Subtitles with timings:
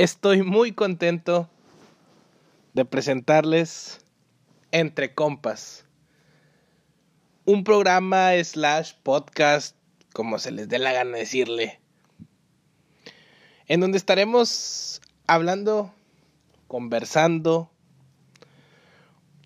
[0.00, 1.50] Estoy muy contento
[2.72, 4.00] de presentarles
[4.72, 5.84] Entre Compas.
[7.44, 9.76] Un programa slash podcast,
[10.14, 11.80] como se les dé la gana decirle.
[13.66, 15.92] En donde estaremos hablando,
[16.66, 17.70] conversando,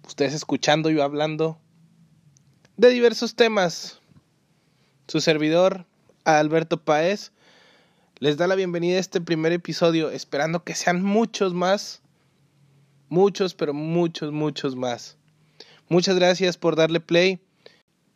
[0.07, 1.59] ustedes escuchando, yo hablando,
[2.77, 4.01] de diversos temas.
[5.09, 5.85] Su servidor,
[6.23, 7.33] Alberto Paez,
[8.25, 12.01] les da la bienvenida a este primer episodio, esperando que sean muchos más.
[13.11, 15.19] Muchos, pero muchos, muchos más.
[15.91, 17.39] Muchas gracias por darle play.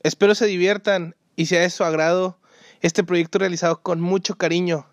[0.03, 2.39] Espero se diviertan y sea de su agrado
[2.81, 4.87] este proyecto realizado con mucho cariño.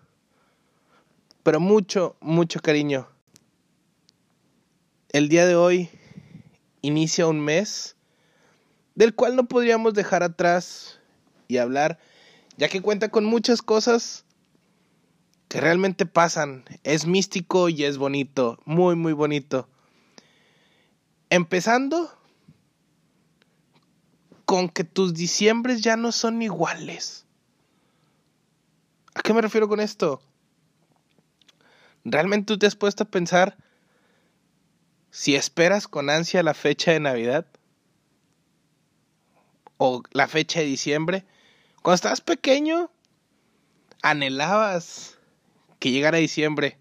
[1.42, 3.08] Pero mucho, mucho cariño.
[5.12, 5.88] El día de hoy
[6.82, 7.96] inicia un mes
[8.94, 11.00] del cual no podríamos dejar atrás
[11.48, 11.98] y hablar,
[12.58, 14.25] ya que cuenta con muchas cosas
[15.56, 16.66] que realmente pasan.
[16.84, 19.66] Es místico y es bonito, muy, muy bonito.
[21.30, 22.14] Empezando
[24.44, 27.24] con que tus diciembres ya no son iguales.
[29.14, 30.20] ¿A qué me refiero con esto?
[32.04, 33.56] ¿Realmente tú te has puesto a pensar
[35.10, 37.46] si esperas con ansia la fecha de Navidad?
[39.78, 41.24] ¿O la fecha de diciembre?
[41.80, 42.90] Cuando estabas pequeño,
[44.02, 45.15] anhelabas
[45.78, 46.78] que llegara diciembre.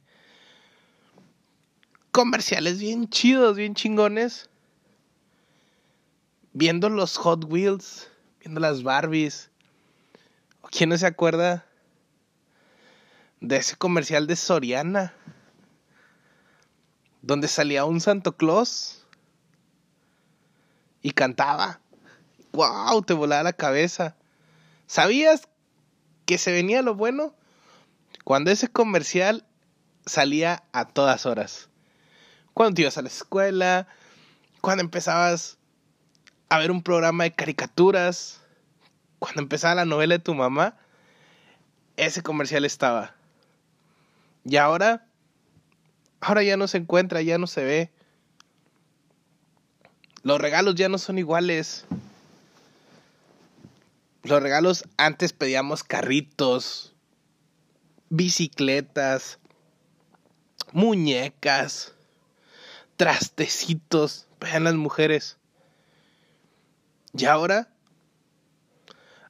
[2.11, 4.49] Comerciales bien chidos, bien chingones.
[6.53, 9.49] Viendo los Hot Wheels, viendo las Barbies.
[10.71, 11.66] ¿Quién no se acuerda
[13.41, 15.13] de ese comercial de Soriana?
[17.21, 19.05] Donde salía un Santo Claus
[21.01, 21.79] y cantaba.
[22.51, 23.01] ¡Wow!
[23.03, 24.16] Te volaba la cabeza.
[24.88, 25.47] ¿Sabías
[26.25, 27.35] que se venía lo bueno?
[28.26, 29.46] Cuando ese comercial
[30.08, 31.69] salía a todas horas.
[32.56, 33.88] Cuando te ibas a la escuela,
[34.62, 35.59] cuando empezabas
[36.50, 38.41] a ver un programa de caricaturas,
[39.19, 40.75] cuando empezaba la novela de tu mamá,
[41.97, 43.14] ese comercial estaba.
[44.44, 45.06] Y ahora,
[46.19, 47.91] ahora ya no se encuentra, ya no se ve.
[50.24, 51.85] Los regalos ya no son iguales.
[54.24, 56.94] Los regalos antes pedíamos carritos,
[58.09, 59.39] bicicletas,
[60.71, 61.93] muñecas,
[62.97, 65.38] trastecitos, vean las mujeres.
[67.13, 67.69] Y ahora,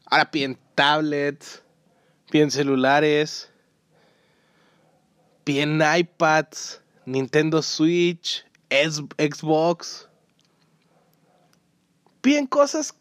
[0.05, 1.61] ahora piden tablets,
[2.31, 3.49] piden celulares,
[5.43, 10.09] piden iPads, Nintendo Switch, Xbox.
[12.21, 12.95] Piden cosas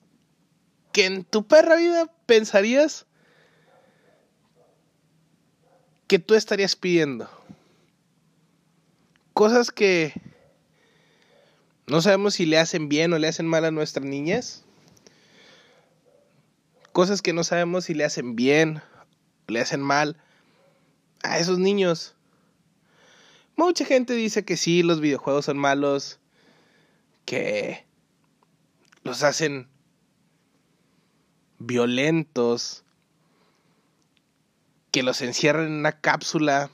[0.93, 3.07] que en tu perra vida pensarías
[6.07, 7.29] que tú estarías pidiendo?
[9.33, 10.13] Cosas que
[11.87, 14.65] no sabemos si le hacen bien o le hacen mal a nuestras niñas.
[16.93, 18.79] Cosas que no sabemos si le hacen bien
[19.49, 20.17] o le hacen mal
[21.23, 22.15] a esos niños.
[23.57, 26.19] Mucha gente dice que sí, los videojuegos son malos,
[27.25, 27.85] que
[29.03, 29.69] los hacen
[31.59, 32.84] violentos,
[34.95, 36.71] que los encierren en una cápsula.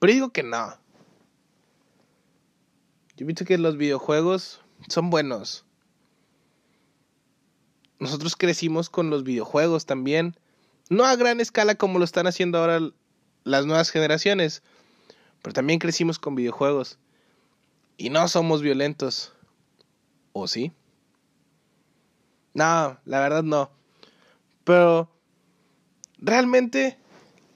[0.00, 0.76] Pero digo que no.
[3.16, 5.64] Yo pienso que los videojuegos son buenos.
[8.00, 10.34] Nosotros crecimos con los videojuegos también.
[10.88, 12.80] No a gran escala como lo están haciendo ahora
[13.44, 14.64] las nuevas generaciones.
[15.40, 16.98] Pero también crecimos con videojuegos.
[17.96, 19.32] Y no somos violentos.
[20.32, 20.72] ¿O sí?
[22.52, 23.70] No, la verdad no.
[24.64, 25.08] Pero
[26.18, 26.98] realmente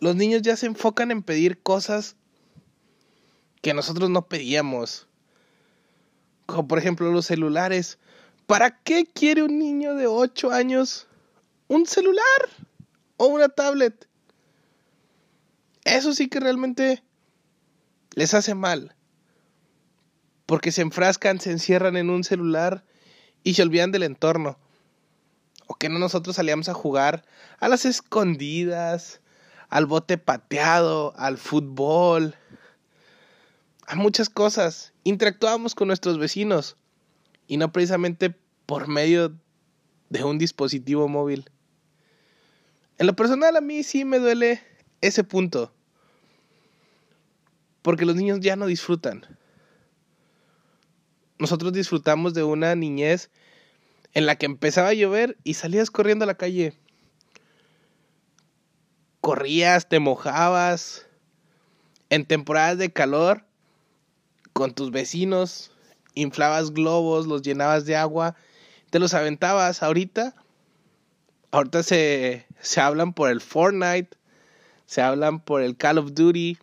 [0.01, 2.17] los niños ya se enfocan en pedir cosas
[3.63, 5.09] que nosotros no pedíamos.
[6.47, 7.99] Como por ejemplo los celulares.
[8.47, 11.07] ¿Para qué quiere un niño de 8 años
[11.67, 12.23] un celular
[13.17, 14.09] o una tablet?
[15.85, 17.03] Eso sí que realmente
[18.15, 18.95] les hace mal.
[20.47, 22.85] Porque se enfrascan, se encierran en un celular
[23.43, 24.59] y se olvidan del entorno.
[25.67, 27.27] O que no nosotros salíamos a jugar
[27.59, 29.21] a las escondidas,
[29.69, 32.35] al bote pateado, al fútbol,
[33.87, 34.93] a muchas cosas.
[35.05, 36.77] Interactuábamos con nuestros vecinos
[37.47, 38.35] y no precisamente
[38.67, 39.35] por medio
[40.11, 41.51] de un dispositivo móvil.
[42.99, 44.61] En lo personal a mí sí me duele
[45.01, 45.73] ese punto.
[47.83, 49.25] Porque los niños ya no disfrutan.
[51.39, 53.31] Nosotros disfrutamos de una niñez
[54.13, 56.75] en la que empezaba a llover y salías corriendo a la calle
[59.29, 61.07] corrías, te mojabas,
[62.09, 63.45] En temporadas de calor,
[64.55, 65.71] con tus vecinos,
[66.15, 68.37] inflabas globos, los llenabas de agua,
[68.89, 69.83] te los aventabas.
[69.83, 70.35] Ahorita,
[71.51, 74.17] ahorita se, se hablan por el Fortnite,
[74.87, 76.57] se hablan por el Call of Duty.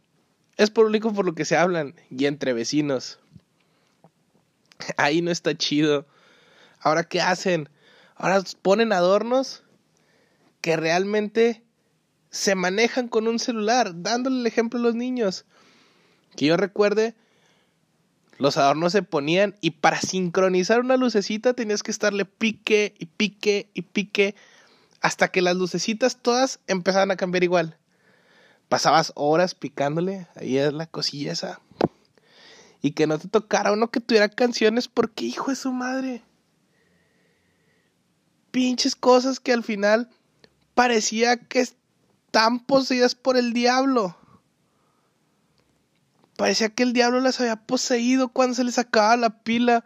[0.58, 3.20] Es único por lo que se hablan y entre vecinos.
[4.98, 6.08] Ahí no está chido.
[6.80, 7.70] Ahora, ¿qué hacen?
[8.16, 9.62] Ahora ponen adornos
[10.62, 11.65] que realmente
[12.36, 15.46] se manejan con un celular, dándole el ejemplo a los niños.
[16.36, 17.16] Que yo recuerde,
[18.38, 23.70] los adornos se ponían y para sincronizar una lucecita tenías que estarle pique y pique
[23.74, 24.36] y pique
[25.00, 27.78] hasta que las lucecitas todas empezaban a cambiar igual.
[28.68, 31.62] Pasabas horas picándole, ahí es la cosilla esa.
[32.82, 36.22] Y que no te tocara uno que tuviera canciones porque hijo de su madre.
[38.52, 40.10] Pinches cosas que al final
[40.74, 41.66] parecía que
[42.36, 44.14] están poseídas por el diablo.
[46.36, 49.86] Parecía que el diablo las había poseído cuando se les sacaba la pila.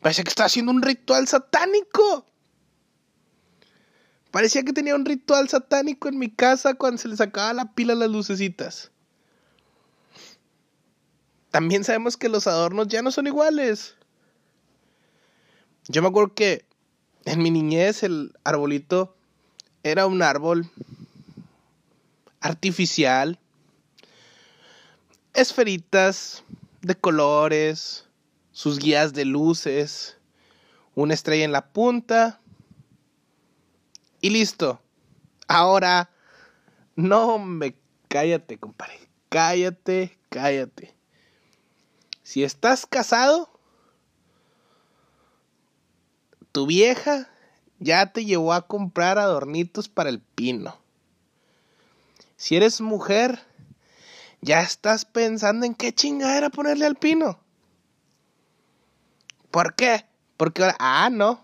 [0.00, 2.26] Parecía que estaba haciendo un ritual satánico.
[4.32, 7.92] Parecía que tenía un ritual satánico en mi casa cuando se le sacaba la pila
[7.92, 8.90] a las lucecitas.
[11.52, 13.94] También sabemos que los adornos ya no son iguales.
[15.86, 16.69] Yo me acuerdo que
[17.30, 19.14] en mi niñez el arbolito
[19.84, 20.68] era un árbol
[22.40, 23.38] artificial,
[25.32, 26.42] esferitas
[26.82, 28.06] de colores,
[28.50, 30.16] sus guías de luces,
[30.96, 32.40] una estrella en la punta
[34.20, 34.80] y listo.
[35.46, 36.10] Ahora,
[36.96, 37.76] no me
[38.08, 39.08] cállate, compadre.
[39.28, 40.96] Cállate, cállate.
[42.24, 43.59] Si estás casado,
[46.52, 47.28] tu vieja
[47.78, 50.76] ya te llevó a comprar adornitos para el pino.
[52.36, 53.40] Si eres mujer,
[54.40, 57.38] ya estás pensando en qué chingadera ponerle al pino.
[59.50, 60.06] ¿Por qué?
[60.36, 61.42] Porque ahora, ah, no.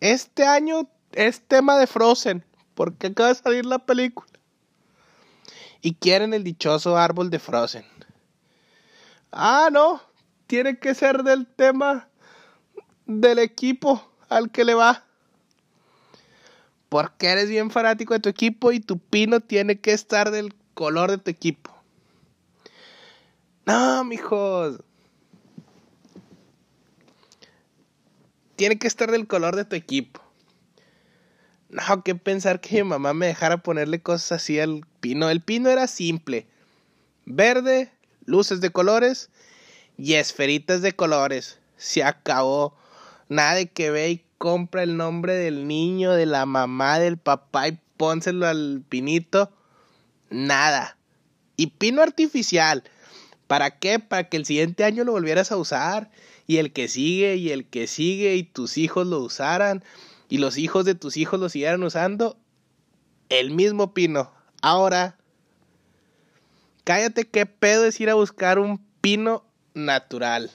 [0.00, 2.44] Este año es tema de Frozen,
[2.74, 4.28] porque acaba de salir la película.
[5.80, 7.84] Y quieren el dichoso árbol de Frozen.
[9.32, 10.00] Ah, no,
[10.46, 12.08] tiene que ser del tema
[13.20, 15.04] del equipo al que le va
[16.92, 21.10] porque eres bien fanático de tu equipo y tu pino tiene que estar del color
[21.10, 21.74] de tu equipo.
[23.64, 24.78] No, mijos.
[28.56, 30.20] Tiene que estar del color de tu equipo.
[31.70, 35.30] No, que pensar que mi mamá me dejara ponerle cosas así al pino.
[35.30, 36.46] El pino era simple.
[37.24, 37.90] Verde,
[38.26, 39.30] luces de colores
[39.96, 41.58] y esferitas de colores.
[41.78, 42.76] Se acabó.
[43.32, 47.78] Nada que ve y compra el nombre del niño, de la mamá, del papá y
[47.96, 49.50] pónselo al pinito.
[50.28, 50.98] Nada.
[51.56, 52.84] Y pino artificial.
[53.46, 53.98] ¿Para qué?
[54.00, 56.10] Para que el siguiente año lo volvieras a usar.
[56.46, 59.82] Y el que sigue, y el que sigue, y tus hijos lo usaran.
[60.28, 62.36] Y los hijos de tus hijos lo siguieran usando.
[63.30, 64.30] El mismo pino.
[64.60, 65.16] Ahora,
[66.84, 69.42] cállate qué pedo es ir a buscar un pino
[69.72, 70.50] natural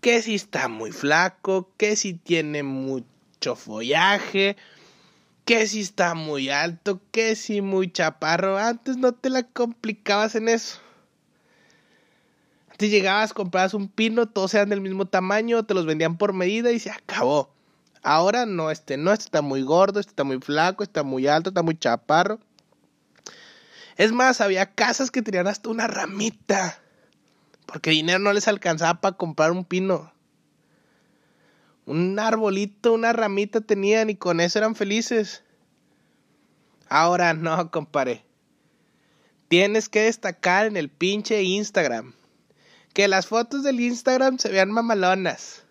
[0.00, 4.56] que si está muy flaco, que si tiene mucho follaje,
[5.44, 8.58] que si está muy alto, que si muy chaparro.
[8.58, 10.78] Antes no te la complicabas en eso.
[12.70, 16.72] Antes llegabas, comprabas un pino, todos eran del mismo tamaño, te los vendían por medida
[16.72, 17.52] y se acabó.
[18.02, 21.50] Ahora no, este no, este está muy gordo, este está muy flaco, está muy alto,
[21.50, 22.40] está muy chaparro.
[23.96, 26.80] Es más, había casas que tenían hasta una ramita.
[27.70, 30.12] Porque dinero no les alcanzaba para comprar un pino.
[31.86, 35.44] Un arbolito, una ramita tenían y con eso eran felices.
[36.88, 38.24] Ahora no, compadre.
[39.46, 42.12] Tienes que destacar en el pinche Instagram.
[42.92, 45.62] Que las fotos del Instagram se vean mamalonas.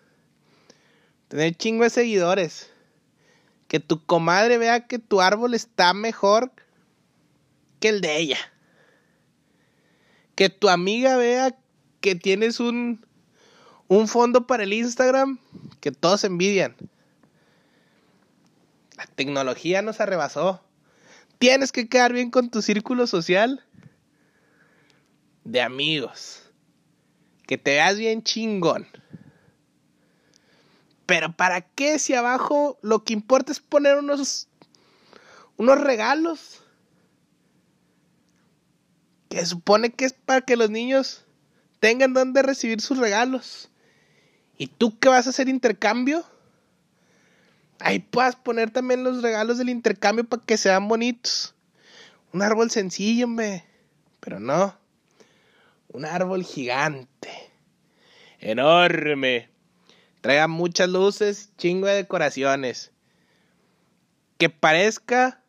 [1.28, 2.70] Tener chingo de seguidores.
[3.68, 6.50] Que tu comadre vea que tu árbol está mejor
[7.78, 8.38] que el de ella.
[10.34, 11.58] Que tu amiga vea
[12.00, 13.04] que tienes un,
[13.88, 15.38] un fondo para el Instagram
[15.80, 16.76] que todos envidian.
[18.96, 20.62] La tecnología nos arrebasó.
[21.38, 23.64] Tienes que quedar bien con tu círculo social
[25.44, 26.42] de amigos.
[27.46, 28.86] Que te veas bien chingón.
[31.06, 34.48] Pero ¿para qué si abajo lo que importa es poner unos
[35.56, 36.62] unos regalos?
[39.28, 41.24] Que supone que es para que los niños
[41.80, 43.70] tengan donde recibir sus regalos.
[44.56, 46.24] ¿Y tú qué vas a hacer intercambio?
[47.80, 51.54] ahí puedas poner también los regalos del intercambio para que sean bonitos.
[52.32, 53.64] Un árbol sencillo, hombre.
[54.20, 54.78] Pero no.
[55.88, 57.30] Un árbol gigante.
[58.38, 59.48] Enorme.
[60.20, 62.92] Traiga muchas luces, chingo de decoraciones.
[64.38, 65.42] Que parezca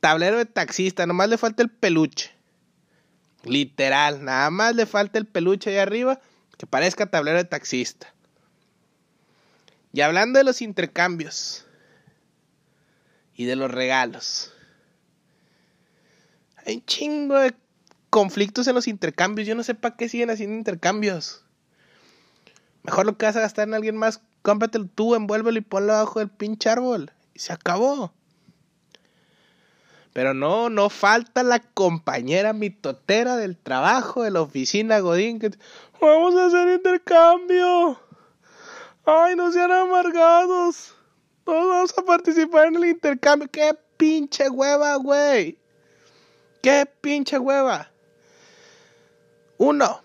[0.00, 2.30] tablero de taxista, nomás le falta el peluche.
[3.46, 6.20] Literal, nada más le falta el peluche ahí arriba
[6.58, 8.12] que parezca tablero de taxista.
[9.92, 11.64] Y hablando de los intercambios
[13.34, 14.52] y de los regalos.
[16.64, 17.54] Hay un chingo de
[18.10, 19.46] conflictos en los intercambios.
[19.46, 21.44] Yo no sé para qué siguen haciendo intercambios.
[22.82, 26.18] Mejor lo que vas a gastar en alguien más, cómpratelo tú, envuélvelo y ponlo abajo
[26.18, 27.12] del pinche árbol.
[27.34, 28.12] Y se acabó.
[30.16, 35.50] Pero no, no falta la compañera mitotera del trabajo, de la oficina Godín, que
[36.00, 38.00] vamos a hacer intercambio.
[39.04, 40.94] Ay, no sean amargados.
[41.44, 43.46] Todos vamos a participar en el intercambio.
[43.52, 45.58] ¡Qué pinche hueva, güey!
[46.62, 47.92] ¡Qué pinche hueva!
[49.58, 50.00] Uno.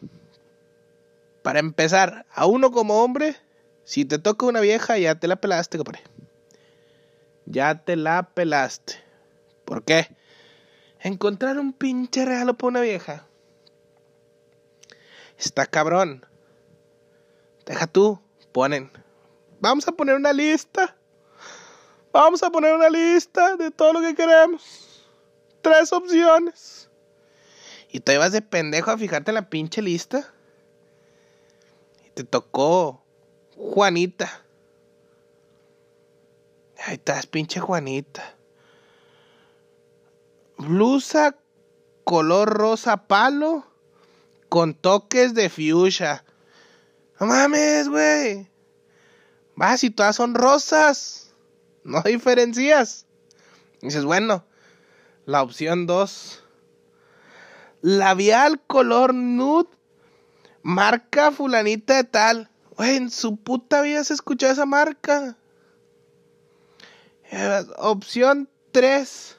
[1.42, 3.38] Para empezar, a uno como hombre,
[3.86, 6.02] si te toca una vieja, ya te la pelaste, compadre.
[7.46, 9.11] Ya te la pelaste.
[9.72, 10.14] ¿Por qué?
[11.00, 13.26] Encontrar un pinche regalo para una vieja.
[15.38, 16.26] Está cabrón.
[17.66, 18.20] Deja tú,
[18.52, 18.92] ponen.
[19.62, 20.98] Vamos a poner una lista.
[22.12, 25.06] Vamos a poner una lista de todo lo que queremos.
[25.62, 26.90] Tres opciones.
[27.88, 30.34] Y tú ibas de pendejo a fijarte en la pinche lista.
[32.06, 33.06] Y te tocó
[33.56, 34.44] Juanita.
[36.78, 38.36] Ahí estás, pinche Juanita
[40.62, 41.36] blusa
[42.04, 43.66] color rosa palo
[44.50, 46.24] con toques de fuchsia.
[47.20, 48.50] No mames, güey.
[49.60, 51.34] Va, si todas son rosas,
[51.84, 53.06] no diferencias.
[53.82, 54.46] dices, bueno,
[55.26, 56.44] la opción 2.
[57.82, 59.70] Labial color nude,
[60.62, 62.52] marca fulanita de tal.
[62.76, 65.38] Güey, en su puta vida se escuchó esa marca.
[67.32, 69.38] Eh, opción 3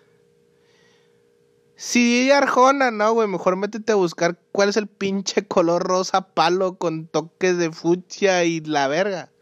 [1.84, 6.78] Sí, Arjona, no, güey, mejor métete a buscar cuál es el pinche color rosa palo
[6.78, 9.32] con toques de fucsia y la verga.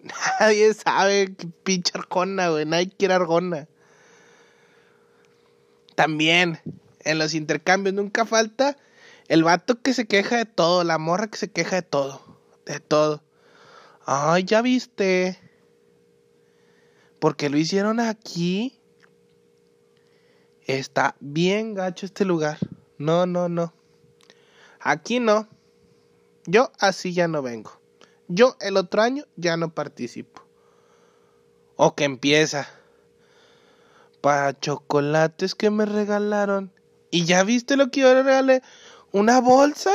[0.40, 3.68] Nadie sabe qué pinche Arjona, güey, nadie quiere Arjona.
[5.94, 6.58] También,
[7.00, 8.78] en los intercambios nunca falta
[9.28, 12.80] el vato que se queja de todo, la morra que se queja de todo, de
[12.80, 13.22] todo.
[14.06, 15.38] Ay, ya viste.
[17.18, 18.79] Porque lo hicieron aquí.
[20.78, 22.58] Está bien gacho este lugar.
[22.96, 23.74] No, no, no.
[24.78, 25.48] Aquí no.
[26.46, 27.72] Yo así ya no vengo.
[28.28, 30.42] Yo el otro año ya no participo.
[31.74, 32.68] O que empieza.
[34.20, 36.72] Para chocolates que me regalaron.
[37.10, 38.62] ¿Y ya viste lo que yo le regalé?
[39.10, 39.92] ¿Una bolsa?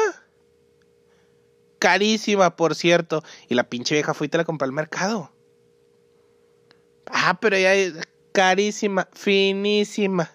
[1.79, 3.23] Carísima, por cierto.
[3.47, 5.31] Y la pinche vieja fue y te la compré al mercado.
[7.05, 7.71] Ah, pero ya
[8.33, 10.34] carísima, finísima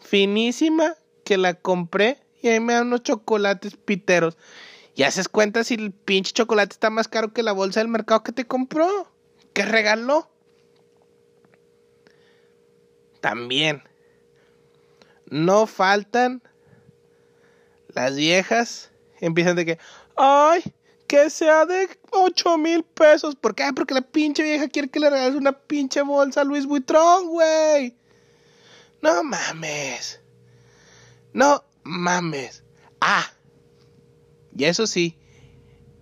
[0.00, 4.36] finísima que la compré y ahí me dan unos chocolates piteros.
[4.94, 8.22] Y haces cuenta si el pinche chocolate está más caro que la bolsa del mercado
[8.22, 8.88] que te compró,
[9.52, 10.28] que regaló.
[13.20, 13.82] También,
[15.26, 16.42] no faltan
[17.88, 18.90] las viejas,
[19.20, 19.78] empiezan de que,
[20.16, 20.62] ay,
[21.06, 23.34] que sea de 8 mil pesos.
[23.34, 23.64] ¿Por qué?
[23.74, 27.94] Porque la pinche vieja quiere que le regales una pinche bolsa a Luis Buitrón, güey.
[29.00, 30.20] No mames.
[31.32, 32.64] No mames.
[33.00, 33.30] Ah.
[34.56, 35.18] Y eso sí,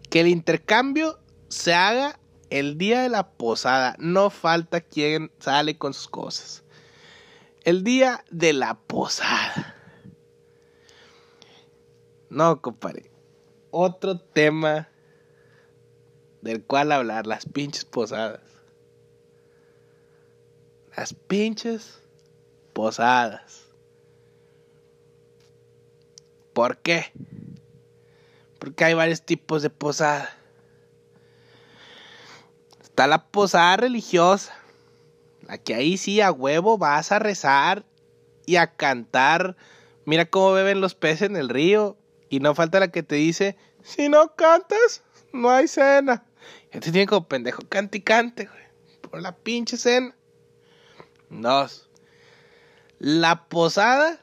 [0.09, 2.19] que el intercambio se haga
[2.51, 3.97] el día de la posada.
[3.99, 6.65] No falta quien sale con sus cosas.
[7.65, 9.75] El día de la posada.
[12.31, 13.11] No, compadre.
[13.71, 14.89] Otro tema
[16.41, 18.41] del cual hablar, las pinches posadas.
[20.97, 22.01] Las pinches
[22.77, 23.65] posadas.
[26.53, 27.11] ¿Por qué?
[28.59, 30.29] Porque hay varios tipos de posada.
[32.83, 34.55] Está la posada religiosa,
[35.49, 37.87] la que ahí sí a huevo vas a rezar
[38.45, 39.57] y a cantar.
[40.05, 41.97] Mira cómo beben los peces en el río.
[42.29, 45.03] Y no falta la que te dice, si no cantas,
[45.33, 46.27] no hay cena.
[46.75, 48.51] Y te tiene como pendejo, cante y cante,
[49.01, 50.15] Por la pinche cena.
[51.31, 51.86] Dos.
[52.99, 54.21] La posada,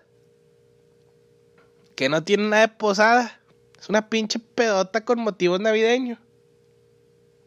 [1.96, 3.40] que no tiene nada de posada,
[3.80, 6.20] es una pinche pedota con motivos navideños.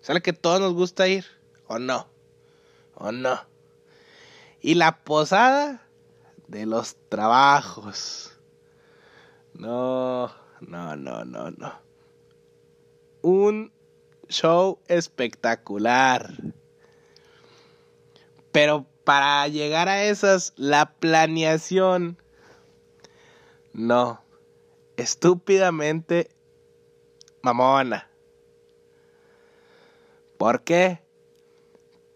[0.00, 1.24] Es a la que todos nos gusta ir,
[1.66, 2.06] ¿o no?
[2.94, 3.40] ¿O no?
[4.60, 5.82] Y la posada
[6.46, 8.32] de los trabajos.
[9.54, 11.72] No, no, no, no, no.
[13.22, 13.72] Un
[14.28, 16.30] show espectacular.
[18.52, 22.20] Pero para llegar a esas, la planeación,
[23.72, 24.20] no,
[24.96, 26.28] estúpidamente
[27.40, 28.10] mamona.
[30.36, 31.04] ¿Por qué?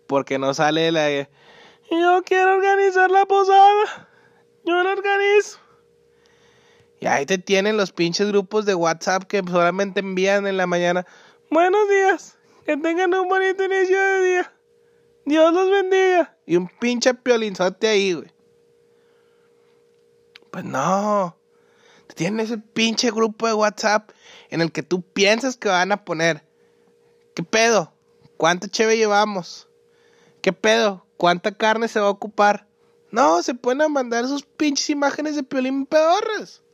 [0.09, 1.09] Porque no sale la...
[1.13, 4.09] Yo quiero organizar la posada.
[4.65, 5.61] Yo la organizo.
[6.99, 11.07] Y ahí te tienen los pinches grupos de WhatsApp que solamente envían en la mañana.
[11.53, 12.37] Buenos días.
[12.67, 14.53] Que tengan un bonito inicio de día.
[15.25, 16.37] Dios los bendiga.
[16.51, 18.29] Y un pinche piolinzote ahí, güey.
[20.51, 21.37] Pues no.
[22.17, 24.11] Tienen ese pinche grupo de WhatsApp
[24.49, 26.43] en el que tú piensas que van a poner.
[27.37, 27.93] ¿Qué pedo?
[28.37, 29.69] ¿Cuánta cheve llevamos?
[30.43, 31.07] ¿Qué pedo?
[31.17, 32.67] ¿Cuánta carne se va a ocupar?
[33.13, 36.65] No, se pueden mandar sus pinches imágenes de piolín pedorras.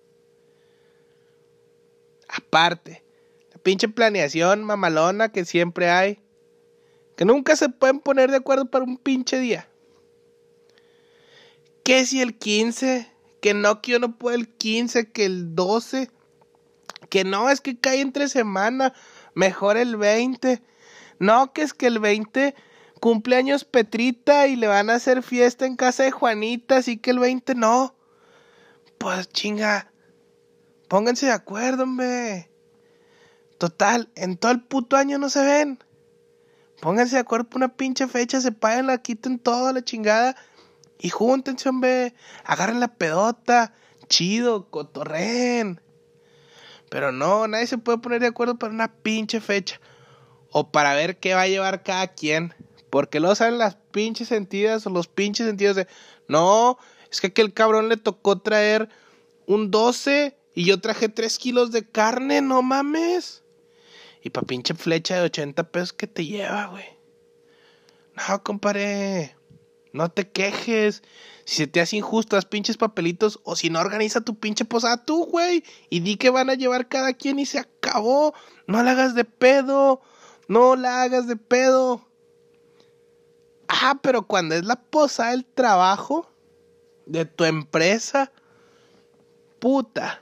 [2.30, 3.04] Aparte,
[3.52, 6.25] la pinche planeación mamalona que siempre hay.
[7.16, 9.68] Que nunca se pueden poner de acuerdo para un pinche día.
[11.82, 13.11] ¿Qué si el 15?
[13.40, 16.11] Que no, que yo no puedo el 15, que el 12.
[17.08, 18.92] Que no, es que cae entre semana.
[19.35, 20.62] Mejor el 20.
[21.18, 22.54] No, que es que el 20
[23.00, 27.18] cumpleaños Petrita y le van a hacer fiesta en casa de Juanita, así que el
[27.18, 27.94] 20 no.
[28.99, 29.90] Pues chinga.
[30.88, 32.50] Pónganse de acuerdo, hombre.
[33.58, 35.78] Total, en todo el puto año no se ven.
[36.80, 40.37] Pónganse de acuerdo por una pinche fecha, se paguen la quiten toda la chingada
[40.99, 42.14] y júntense, hombre.
[42.45, 43.75] Agarren la pedota,
[44.09, 45.80] chido, cotorren.
[46.90, 49.80] Pero no, nadie se puede poner de acuerdo para una pinche fecha
[50.50, 52.54] o para ver qué va a llevar cada quien.
[52.90, 55.89] Porque luego salen las pinches sentidas o los pinches sentidos de,
[56.28, 56.78] no,
[57.10, 58.89] es que aquel cabrón le tocó traer
[59.47, 63.43] un 12 y yo traje 3 kilos de carne, no mames.
[64.26, 66.84] Y pa' pinche flecha de 80 pesos que te lleva, güey.
[68.17, 69.36] No, compadre.
[69.93, 71.04] No te quejes.
[71.45, 75.04] Si se te hace injusto las pinches papelitos, o si no organiza tu pinche posada
[75.04, 75.62] tú, güey.
[75.91, 78.34] Y di que van a llevar cada quien y se acabó.
[78.67, 80.00] No la hagas de pedo.
[80.49, 82.04] No la hagas de pedo.
[83.69, 86.28] Ah, pero cuando es la posada del trabajo
[87.04, 88.32] de tu empresa,
[89.60, 90.21] puta.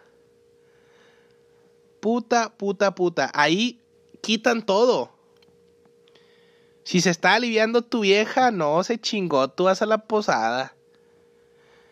[2.00, 3.30] Puta, puta, puta.
[3.32, 3.80] Ahí
[4.24, 5.12] quitan todo.
[6.82, 10.74] Si se está aliviando tu vieja, no, se chingó, tú vas a la posada.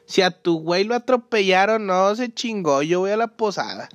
[0.06, 3.88] Si a tu güey lo atropellaron, no, se chingó, yo voy a la posada.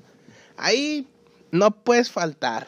[0.56, 1.08] Ahí
[1.52, 2.68] no puedes faltar.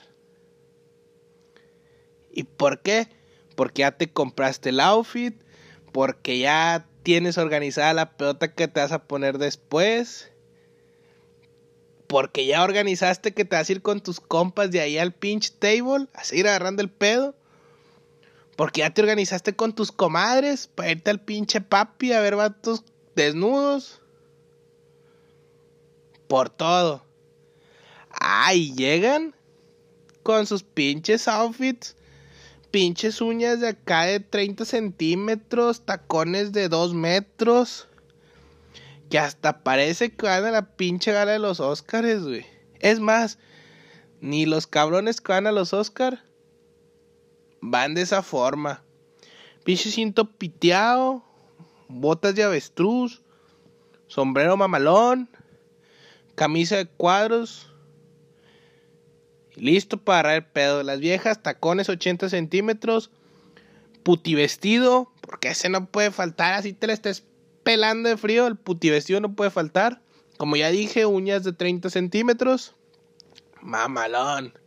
[2.31, 3.07] ¿Y por qué?
[3.55, 5.35] Porque ya te compraste el outfit,
[5.91, 10.31] porque ya tienes organizada la pelota que te vas a poner después
[12.09, 15.51] porque ya organizaste que te vas a ir con tus compas de ahí al pinch
[15.59, 17.35] table a seguir agarrando el pedo.
[18.55, 22.83] Porque ya te organizaste con tus comadres para irte al pinche papi a ver vatos
[23.15, 24.01] desnudos.
[26.27, 27.05] Por todo.
[28.09, 29.35] Ay, llegan
[30.23, 31.95] con sus pinches outfits.
[32.71, 37.88] Pinches uñas de acá de 30 centímetros, tacones de 2 metros
[39.09, 42.45] que hasta parece que van a la pinche gala de los Oscars, güey.
[42.79, 43.39] Es más,
[44.21, 46.19] ni los cabrones que van a los Oscars
[47.61, 48.83] van de esa forma.
[49.63, 51.23] Pinche cinto piteado,
[51.87, 53.21] botas de avestruz,
[54.07, 55.29] sombrero mamalón,
[56.35, 57.65] camisa de cuadros.
[59.55, 60.83] Listo para el pedo.
[60.83, 63.11] Las viejas, tacones 80 centímetros,
[64.03, 67.25] puti vestido, porque ese no puede faltar, así te la estés
[67.63, 70.01] pelando de frío, el puti vestido no puede faltar.
[70.37, 72.75] Como ya dije, uñas de 30 centímetros.
[73.61, 74.57] Mamalón.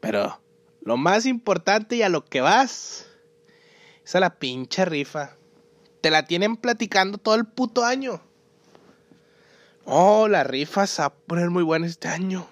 [0.00, 0.40] Pero
[0.80, 3.06] lo más importante y a lo que vas
[4.04, 5.36] es a la pinche rifa.
[6.00, 8.20] Te la tienen platicando todo el puto año.
[9.84, 12.48] Oh, la rifa se va a poner muy buena este año.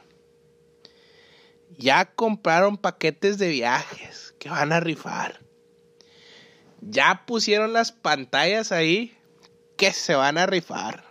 [1.76, 5.43] Ya compraron paquetes de viajes que van a rifar
[6.86, 9.16] ya pusieron las pantallas ahí
[9.76, 11.04] que se van a rifar.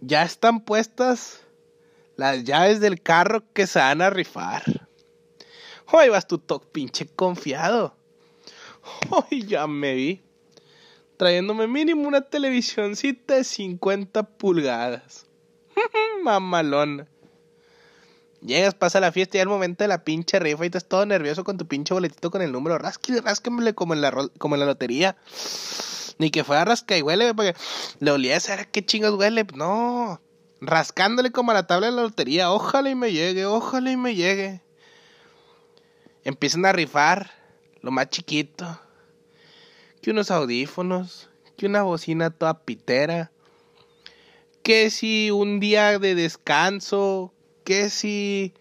[0.00, 1.40] Ya están puestas
[2.16, 4.88] las llaves del carro que se van a rifar.
[5.90, 7.96] Hoy vas tu toc pinche confiado.
[9.10, 10.22] Hoy ya me vi.
[11.16, 15.26] Trayéndome mínimo una televisioncita de 50 pulgadas.
[16.22, 17.08] Mamalona.
[18.40, 21.42] Llegas, pasa la fiesta y al momento de la pinche rifa y estás todo nervioso
[21.42, 22.78] con tu pinche boletito con el número.
[22.78, 25.16] Rasque, rásquemele como en la, como en la lotería.
[26.18, 27.54] Ni que fuera rasca y huele, porque
[28.00, 29.44] le olía a saber qué chingos huele.
[29.54, 30.20] No,
[30.60, 32.52] rascándole como a la tabla de la lotería.
[32.52, 34.62] Ojalá y me llegue, ojalá y me llegue.
[36.24, 37.32] Empiezan a rifar
[37.80, 38.80] lo más chiquito.
[40.00, 43.32] Que unos audífonos, que una bocina toda pitera.
[44.62, 47.32] Que si un día de descanso,
[47.68, 48.54] que si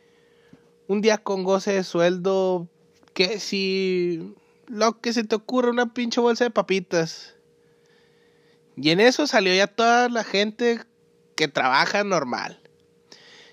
[0.90, 2.68] un día con goce de sueldo,
[3.14, 7.34] que si lo que se te ocurra, una pinche bolsa de papitas.
[8.76, 10.82] Y en eso salió ya toda la gente
[11.38, 12.60] que trabaja normal.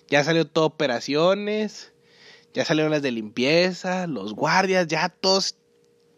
[0.08, 1.92] Ya salió todo operaciones,
[2.52, 5.54] ya salieron las de limpieza, los guardias, ya todos,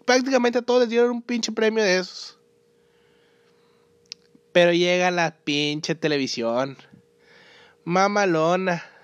[0.07, 2.39] prácticamente a todos les dieron un pinche premio de esos.
[4.53, 6.79] Pero llega la pinche televisión.
[7.85, 8.96] Mamalona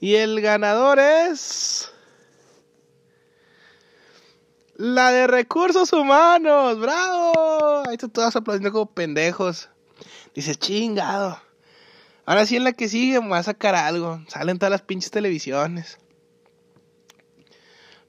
[0.00, 1.92] y el ganador es...
[4.76, 7.82] La de recursos humanos, bravo.
[7.86, 9.68] Ahí están todos aplaudiendo como pendejos.
[10.34, 11.38] Dice, chingado.
[12.24, 14.22] Ahora sí en la que sigue me voy a sacar algo.
[14.28, 15.98] Salen todas las pinches televisiones.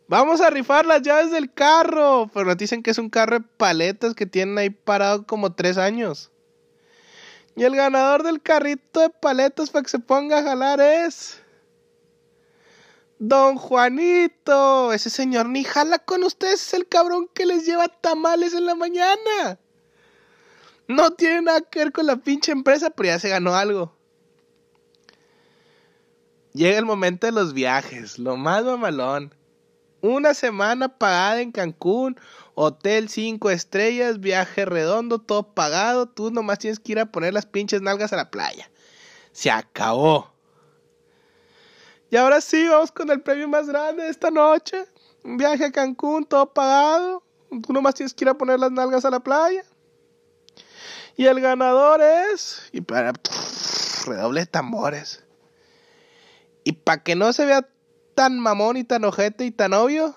[0.08, 2.32] Vamos a rifar las llaves del carro.
[2.34, 5.78] Pero nos dicen que es un carro de paletas que tienen ahí parado como tres
[5.78, 6.32] años.
[7.58, 11.41] Y el ganador del carrito de paletas para que se ponga a jalar es...
[13.24, 18.56] Don Juanito, ese señor ni jala con ustedes, es el cabrón que les lleva tamales
[18.56, 19.60] en la mañana.
[20.88, 23.96] No tiene nada que ver con la pinche empresa, pero ya se ganó algo.
[26.54, 29.36] Llega el momento de los viajes, lo más mamalón.
[30.02, 32.20] Una semana pagada en Cancún,
[32.56, 36.08] hotel cinco estrellas, viaje redondo, todo pagado.
[36.08, 38.72] Tú nomás tienes que ir a poner las pinches nalgas a la playa.
[39.32, 40.31] Se acabó.
[42.12, 44.86] Y ahora sí, vamos con el premio más grande de esta noche.
[45.24, 47.24] Un viaje a Cancún, todo pagado.
[47.66, 49.64] Tú nomás tienes que ir a poner las nalgas a la playa.
[51.16, 52.64] Y el ganador es.
[52.74, 53.14] Y para.
[54.06, 55.24] redoble de tambores.
[56.66, 57.66] Y para que no se vea
[58.14, 60.14] tan mamón y tan ojete y tan obvio.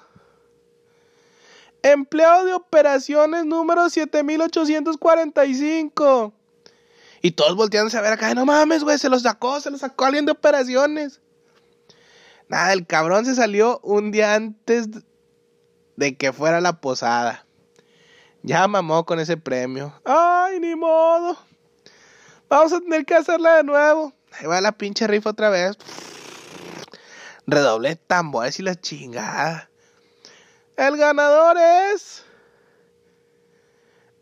[1.84, 6.34] Empleo de operaciones número 7845.
[7.22, 8.34] Y todos volteándose a ver acá.
[8.34, 11.20] No mames, güey, se los sacó, se los sacó alguien de operaciones.
[12.48, 14.88] Nada, el cabrón se salió un día antes
[15.96, 17.46] de que fuera la posada.
[18.42, 19.94] Ya mamó con ese premio.
[20.04, 21.38] Ay, ni modo.
[22.48, 24.12] Vamos a tener que hacerla de nuevo.
[24.32, 25.76] Ahí va la pinche rifa otra vez.
[27.46, 29.70] Redoble tambores y la chingada.
[30.76, 32.24] El ganador es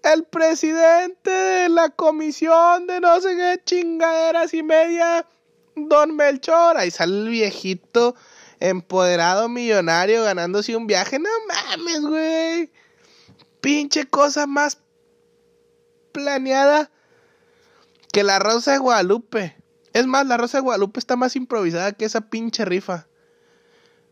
[0.03, 5.27] el presidente de la comisión de no sé qué chingaderas y media
[5.77, 6.77] Don Melchor.
[6.77, 8.15] Ahí sale el viejito
[8.61, 11.19] empoderado millonario ganándose un viaje.
[11.19, 12.73] No mames, güey.
[13.61, 14.79] Pinche cosa más
[16.13, 16.91] planeada
[18.13, 19.57] que la Rosa de Guadalupe.
[19.93, 23.07] Es más, la Rosa de Guadalupe está más improvisada que esa pinche rifa.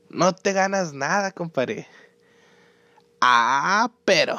[0.09, 1.87] No te ganas nada, compadre.
[3.21, 4.39] Ah, pero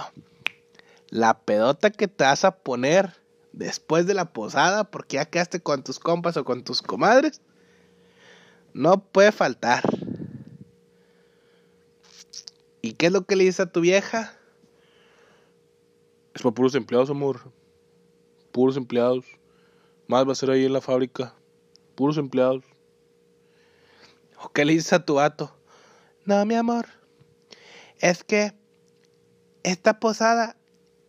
[1.09, 3.20] la pedota que te vas a poner
[3.53, 7.41] después de la posada, porque ya quedaste con tus compas o con tus comadres,
[8.73, 9.83] no puede faltar.
[12.81, 14.33] ¿Y qué es lo que le dice a tu vieja?
[16.33, 17.51] Es para puros empleados, amor.
[18.51, 19.25] Puros empleados.
[20.07, 21.35] Más va a ser ahí en la fábrica.
[21.95, 22.63] Puros empleados.
[24.43, 25.55] ¿O qué le dices a tu vato?
[26.25, 26.87] No, mi amor.
[27.99, 28.53] Es que
[29.63, 30.57] esta posada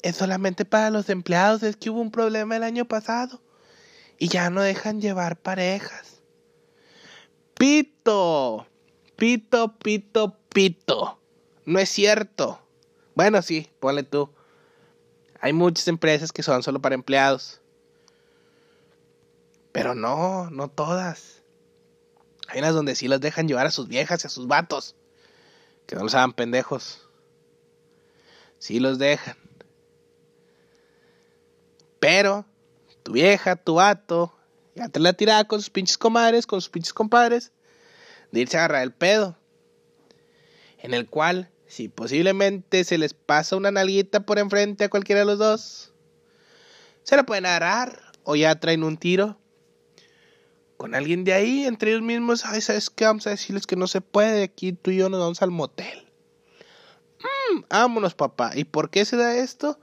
[0.03, 1.63] es solamente para los empleados.
[1.63, 3.41] Es que hubo un problema el año pasado
[4.19, 6.21] y ya no dejan llevar parejas.
[7.55, 8.67] Pito,
[9.17, 11.19] pito, pito, pito.
[11.65, 12.61] No es cierto.
[13.15, 14.31] Bueno, sí, ponle tú.
[15.41, 17.61] Hay muchas empresas que son solo para empleados.
[19.73, 21.43] Pero no, no todas.
[22.49, 24.95] Hay unas donde sí las dejan llevar a sus viejas y a sus vatos.
[25.87, 27.09] Que no los hagan pendejos.
[28.59, 29.37] Sí los dejan.
[32.03, 32.45] Pero
[33.05, 34.35] tu vieja, tu vato,
[34.75, 37.53] ya te la tirada con sus pinches comadres, con sus pinches compadres,
[38.33, 39.39] de irse a agarrar el pedo.
[40.79, 45.27] En el cual, si posiblemente se les pasa una nalguita por enfrente a cualquiera de
[45.27, 45.93] los dos,
[47.05, 49.39] se la pueden agarrar o ya traen un tiro
[50.79, 53.05] con alguien de ahí, entre ellos mismos, ay, ¿sabes qué?
[53.05, 56.11] Vamos a decirles que no se puede, aquí tú y yo nos vamos al motel.
[57.21, 58.51] Mm, vámonos, papá.
[58.57, 59.79] ¿Y por qué se da esto?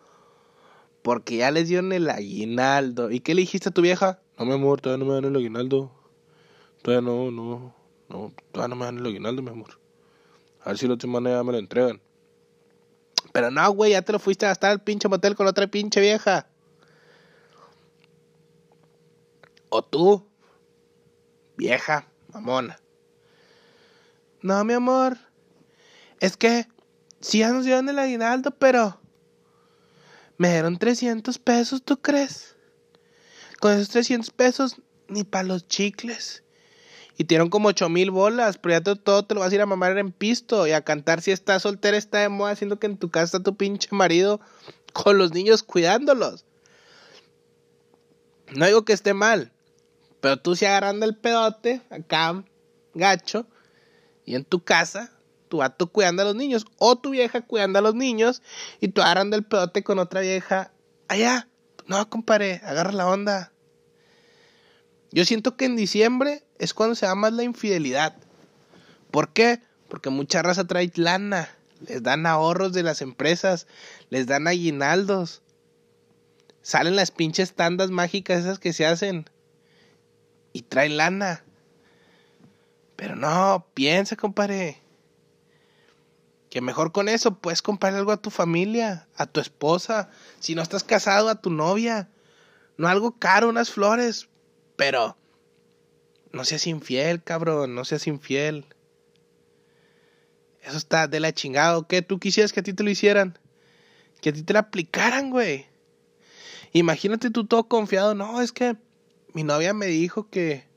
[1.01, 3.11] Porque ya les dieron el aguinaldo.
[3.11, 4.19] ¿Y qué le dijiste a tu vieja?
[4.37, 5.91] No, mi amor, todavía no me dan el aguinaldo.
[6.81, 7.73] Todavía no, no,
[8.09, 9.79] no, todavía no me dan el aguinaldo, mi amor.
[10.63, 12.01] A ver si la otra semana ya me lo entregan.
[13.31, 16.01] Pero no, güey, ya te lo fuiste a gastar al pinche motel con otra pinche
[16.01, 16.47] vieja.
[19.69, 20.25] O tú,
[21.55, 22.79] vieja, mamona.
[24.41, 25.17] No, mi amor.
[26.19, 26.65] Es que
[27.19, 28.99] sí ya nos dieron el aguinaldo, pero
[30.39, 32.55] me dieron 300 pesos, ¿tú crees?
[33.59, 34.77] Con esos 300 pesos
[35.09, 36.43] ni para los chicles.
[37.17, 39.65] Y te como 8 mil bolas, pero ya todo, te lo vas a ir a
[39.65, 42.95] mamar en pisto y a cantar si estás soltera, está de moda, haciendo que en
[42.95, 44.39] tu casa está tu pinche marido
[44.93, 46.45] con los niños cuidándolos.
[48.55, 49.51] No digo que esté mal,
[50.21, 52.45] pero tú si agarrando el pedote, acá,
[52.93, 53.45] gacho,
[54.23, 55.11] y en tu casa,
[55.49, 58.41] tu vato cuidando a los niños, o tu vieja cuidando a los niños,
[58.79, 60.71] y tú agarrando el pedote con otra vieja,
[61.07, 61.47] allá.
[61.87, 63.51] No, compadre, agarra la onda.
[65.11, 68.15] Yo siento que en diciembre es cuando se da más la infidelidad.
[69.09, 69.59] ¿Por qué?
[69.87, 71.49] Porque mucha raza trae lana.
[71.87, 73.65] Les dan ahorros de las empresas.
[74.11, 75.41] Les dan aguinaldos.
[76.61, 79.27] Salen las pinches tandas mágicas esas que se hacen.
[80.53, 81.43] Y traen lana.
[82.95, 84.77] Pero no, piensa, compadre.
[86.49, 90.09] Que mejor con eso puedes comprar algo a tu familia, a tu esposa.
[90.39, 92.09] Si no estás casado, a tu novia.
[92.77, 94.29] No algo caro, unas flores.
[94.75, 95.15] Pero
[96.31, 98.65] no seas infiel, cabrón, no seas infiel.
[100.63, 102.01] Eso está de la chingada, ¿qué?
[102.01, 103.37] ¿Tú quisieras que a ti te lo hicieran?
[104.21, 105.67] Que a ti te la aplicaran, güey.
[106.73, 108.75] Imagínate tú todo confiado, no, es que
[109.33, 110.67] mi novia me dijo que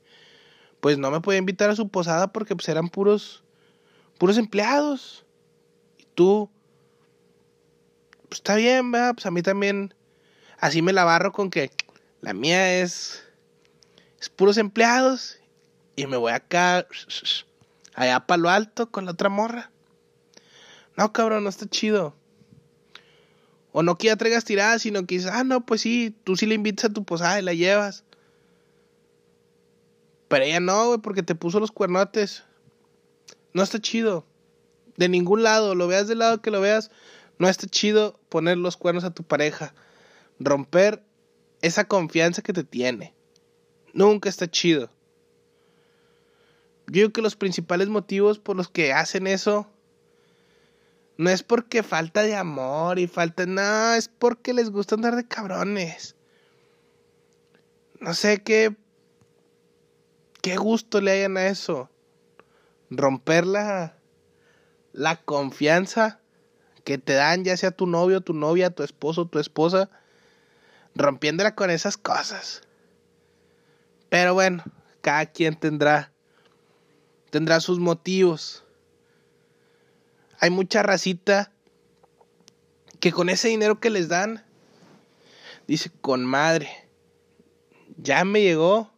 [0.79, 3.43] pues no me podía invitar a su posada porque pues eran puros
[4.17, 5.22] puros empleados.
[6.15, 6.49] Tú
[8.33, 9.13] pues está bien, ¿verdad?
[9.13, 9.93] Pues a mí también
[10.59, 11.69] así me la barro con que
[12.21, 13.23] la mía es
[14.19, 15.37] es puros empleados
[15.95, 16.87] y me voy acá,
[17.93, 19.69] allá para lo alto con la otra morra.
[20.97, 22.15] No, cabrón, no está chido.
[23.71, 26.45] O no que ya traigas tiradas, sino que dices, ah, no, pues sí, tú sí
[26.45, 28.03] le invitas a tu posada y la llevas.
[30.27, 32.43] Pero ella no, güey, porque te puso los cuernotes.
[33.53, 34.25] No está chido.
[34.97, 36.91] De ningún lado, lo veas del lado que lo veas,
[37.39, 39.73] no está chido poner los cuernos a tu pareja.
[40.39, 41.03] Romper
[41.61, 43.13] esa confianza que te tiene.
[43.93, 44.89] Nunca está chido.
[46.87, 49.67] Yo digo que los principales motivos por los que hacen eso
[51.17, 55.27] no es porque falta de amor y falta nada, es porque les gusta andar de
[55.27, 56.15] cabrones.
[57.99, 58.75] No sé qué
[60.41, 61.89] qué gusto le hayan a eso.
[62.89, 63.95] Romper la
[64.93, 66.19] la confianza
[66.83, 69.89] que te dan ya sea tu novio, tu novia, tu esposo, tu esposa,
[70.95, 72.61] rompiéndola con esas cosas.
[74.09, 74.63] Pero bueno,
[75.01, 76.13] cada quien tendrá
[77.33, 78.63] tendrá sus motivos.
[80.39, 81.51] Hay mucha racita
[82.99, 84.45] que con ese dinero que les dan,
[85.67, 86.69] dice, con madre,
[87.97, 88.93] ya me llegó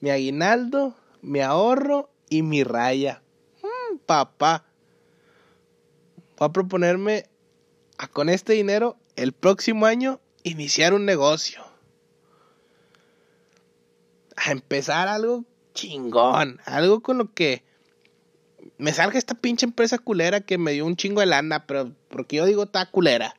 [0.00, 3.22] mi aguinaldo, mi ahorro y mi raya.
[3.62, 4.64] Mm, papá,
[6.36, 7.24] voy a proponerme
[7.98, 11.64] a con este dinero el próximo año iniciar un negocio.
[14.36, 15.44] A empezar algo
[15.74, 17.64] chingón, algo con lo que
[18.78, 22.36] me salga esta pinche empresa culera que me dio un chingo de lana, pero porque
[22.36, 23.34] yo digo está culera.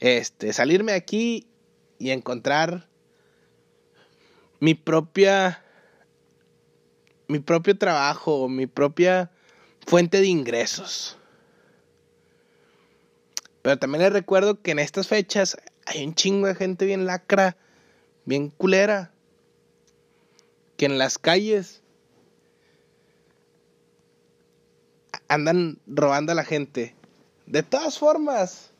[0.00, 1.46] Este, salirme de aquí
[1.98, 2.88] y encontrar
[4.60, 5.62] mi propia
[7.28, 9.30] mi propio trabajo, mi propia
[9.86, 11.17] fuente de ingresos.
[13.62, 17.56] Pero también les recuerdo que en estas fechas hay un chingo de gente bien lacra,
[18.24, 19.12] bien culera
[20.76, 21.82] que en las calles
[25.26, 26.94] andan robando a la gente.
[27.46, 28.70] De todas formas.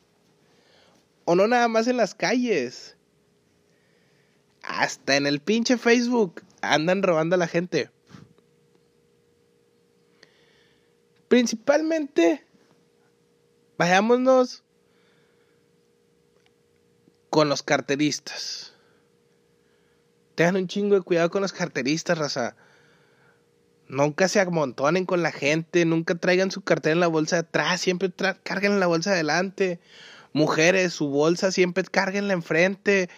[1.25, 2.95] O no nada más en las calles.
[4.63, 7.91] Hasta en el pinche Facebook andan robando a la gente.
[11.27, 12.43] Principalmente,
[13.77, 14.63] vayámonos
[17.39, 18.73] con los carteristas.
[20.35, 22.57] Tengan un chingo de cuidado con los carteristas, raza.
[23.87, 27.79] Nunca se amontonen con la gente, nunca traigan su cartera en la bolsa de atrás,
[27.79, 28.11] siempre
[28.43, 29.79] carguen en la bolsa de adelante.
[30.33, 33.09] Mujeres, su bolsa siempre carguenla enfrente.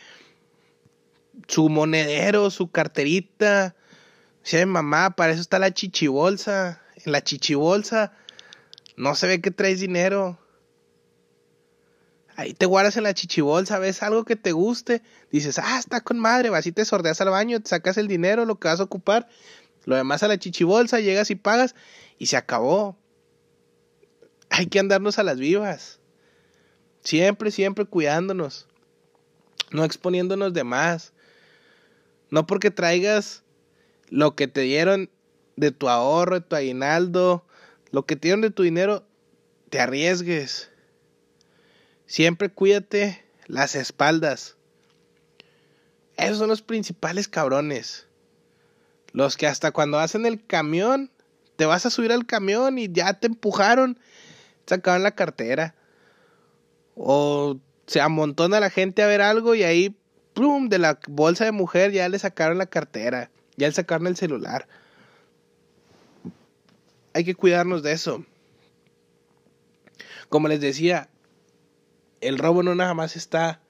[1.48, 3.76] Su monedero, su carterita.
[4.44, 6.80] Si mamá, para eso está la chichibolsa.
[7.06, 8.14] En la chichibolsa
[8.98, 10.38] no se ve que traes dinero.
[12.36, 16.20] Ahí te guardas en la chichibolsa, ves algo que te guste, dices, ah, está con
[16.20, 18.84] madre, vas y te sordeas al baño, te sacas el dinero, lo que vas a
[18.84, 19.28] ocupar,
[19.86, 21.76] Lo demás a la chichibolsa, llegas y pagas
[22.18, 22.98] y se acabó.
[24.50, 26.00] Hay que andarnos a las vivas.
[27.04, 28.68] Siempre, siempre cuidándonos.
[29.72, 31.14] No exponiéndonos de más.
[32.30, 33.44] No porque traigas
[34.10, 35.10] lo que te dieron
[35.56, 37.46] de tu ahorro, de tu aguinaldo,
[37.92, 39.06] lo que te dieron de tu dinero,
[39.70, 40.71] te arriesgues.
[42.12, 44.58] Siempre cuídate las espaldas.
[46.18, 48.06] Esos son los principales cabrones.
[49.14, 51.10] Los que hasta cuando hacen el camión,
[51.56, 53.98] te vas a subir al camión y ya te empujaron,
[54.66, 55.74] sacaban la cartera.
[56.96, 59.96] O se amontona la gente a ver algo y ahí,
[60.34, 64.18] plum, de la bolsa de mujer ya le sacaron la cartera, ya le sacaron el
[64.18, 64.68] celular.
[67.14, 68.26] Hay que cuidarnos de eso.
[70.28, 71.08] Como les decía,
[72.22, 73.62] el robo no nada más está.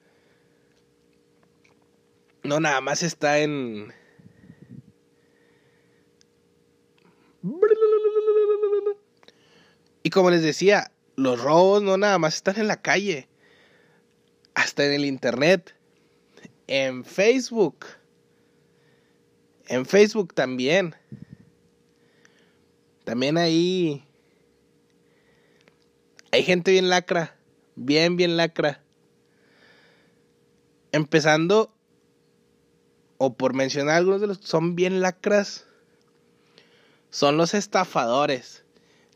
[2.42, 3.92] No nada más está en.
[10.02, 13.28] Y como les decía, los robos no nada más están en la calle,
[14.54, 15.74] hasta en el internet,
[16.66, 17.86] en Facebook,
[19.66, 20.94] en Facebook también.
[23.04, 24.04] También ahí
[26.30, 27.36] hay gente bien lacra,
[27.76, 28.82] bien, bien lacra.
[30.92, 31.74] Empezando,
[33.18, 35.66] o por mencionar algunos de los que son bien lacras,
[37.10, 38.64] son los estafadores.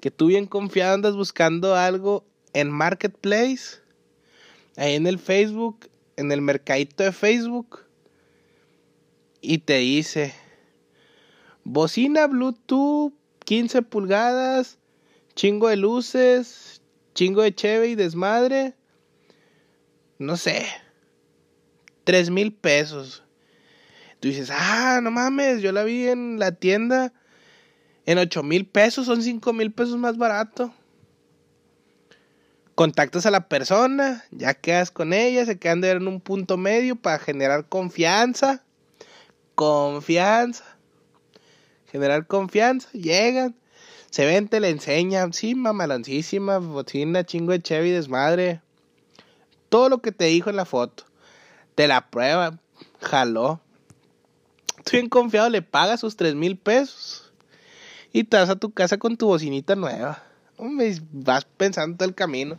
[0.01, 3.81] Que tú bien confiado andas buscando algo en Marketplace,
[4.77, 7.81] ahí en el Facebook, en el mercadito de Facebook,
[9.41, 10.35] y te dice,
[11.65, 13.13] bocina Bluetooth
[13.45, 14.79] 15 pulgadas,
[15.37, 16.76] chingo de luces,
[17.17, 18.75] chingo de cheve y desmadre,
[20.19, 20.67] no sé,
[22.05, 23.25] 3 mil pesos.
[24.21, 27.13] Tú dices, ah, no mames, yo la vi en la tienda
[28.05, 30.73] en 8 mil pesos, son 5 mil pesos más barato.
[32.75, 36.59] Contactas a la persona, ya quedas con ella, se quedan de ver en un punto
[36.59, 38.63] medio para generar confianza.
[39.55, 40.65] Confianza.
[41.91, 43.57] Generar confianza, llegan,
[44.11, 48.61] se ven, te le enseñan, sí, mamaloncísima, bocina, chingo de Chevy, desmadre.
[49.69, 51.05] Todo lo que te dijo en la foto.
[51.75, 52.59] Te la prueba,
[53.01, 53.61] jaló.
[54.79, 57.33] Estoy bien confiado, le pagas sus tres mil pesos.
[58.13, 60.23] Y te vas a tu casa con tu bocinita nueva.
[61.13, 62.59] Vas pensando todo el camino.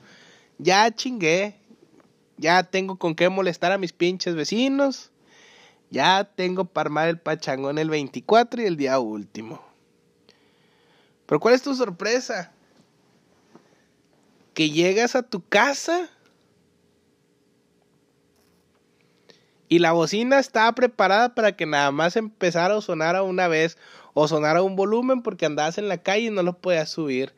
[0.59, 1.55] Ya chingué.
[2.37, 5.09] Ya tengo con qué molestar a mis pinches vecinos.
[5.89, 9.66] Ya tengo para armar el pachangón el 24 y el día último.
[11.27, 12.51] Pero ¿cuál es tu sorpresa?
[14.53, 16.09] Que llegas a tu casa
[19.69, 23.77] y la bocina estaba preparada para que nada más empezara o sonara una vez
[24.13, 27.33] o sonara un volumen porque andabas en la calle y no lo podías subir.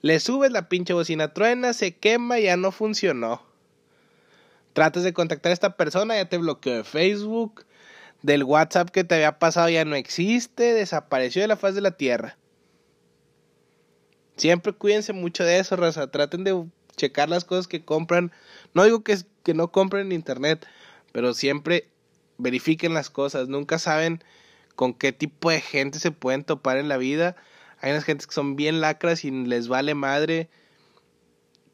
[0.00, 3.42] Le subes la pinche bocina truena, se quema ya no funcionó.
[4.74, 7.64] Tratas de contactar a esta persona, ya te bloqueó de Facebook,
[8.22, 11.92] del WhatsApp que te había pasado ya no existe, desapareció de la faz de la
[11.92, 12.36] tierra.
[14.36, 16.10] Siempre cuídense mucho de eso, raza.
[16.10, 16.64] Traten de
[16.96, 18.32] checar las cosas que compran.
[18.72, 20.66] No digo que, que no compren en internet,
[21.12, 21.88] pero siempre
[22.38, 23.48] verifiquen las cosas.
[23.48, 24.22] Nunca saben
[24.74, 27.36] con qué tipo de gente se pueden topar en la vida.
[27.80, 30.48] Hay unas gentes que son bien lacras y les vale madre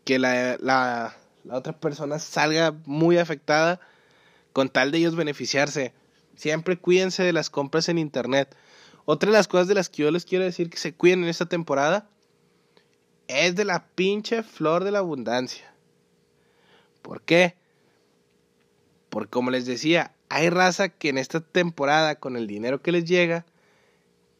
[0.04, 3.80] que la, la, la otra persona salga muy afectada
[4.52, 5.94] con tal de ellos beneficiarse.
[6.36, 8.54] Siempre cuídense de las compras en internet.
[9.04, 11.30] Otra de las cosas de las que yo les quiero decir que se cuiden en
[11.30, 12.09] esta temporada
[13.30, 15.72] es de la pinche flor de la abundancia.
[17.02, 17.54] ¿Por qué?
[19.08, 23.04] Porque como les decía, hay raza que en esta temporada, con el dinero que les
[23.04, 23.46] llega,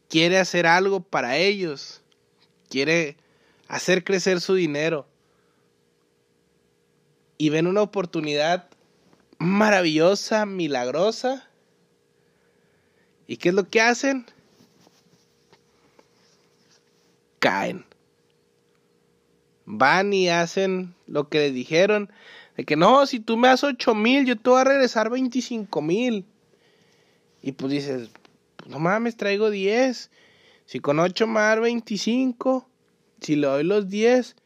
[0.09, 2.03] quiere hacer algo para ellos.
[2.69, 3.17] Quiere
[3.69, 5.07] hacer crecer su dinero.
[7.39, 8.69] Y ven una oportunidad
[9.39, 11.49] maravillosa, milagrosa.
[13.27, 14.27] ¿Y qué es lo que hacen?
[17.39, 17.87] Caen
[19.71, 22.11] van y hacen lo que les dijeron.
[22.57, 25.81] De que no, si tú me das 8 mil, yo te voy a regresar 25
[25.83, 26.27] mil.
[27.43, 28.11] Y pues dices,
[28.67, 30.11] no mames, traigo 10.
[30.67, 32.69] Si con 8 me dar 25,
[33.21, 34.37] si le doy los 10,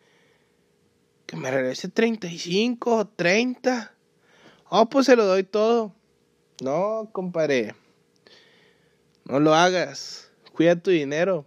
[1.27, 3.93] que me regrese 35 o 30.
[4.69, 5.95] Oh, pues se lo doy todo.
[6.63, 7.75] No, compadre.
[9.25, 10.31] No lo hagas.
[10.53, 11.47] Cuida tu dinero.